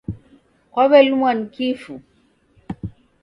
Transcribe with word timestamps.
Kwaw'elumwa 0.71 1.31
ni 1.37 1.45
kifu? 1.53 1.93